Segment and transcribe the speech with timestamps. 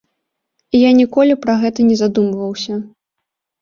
[0.77, 2.85] Я ніколі пра гэта не задумваўся.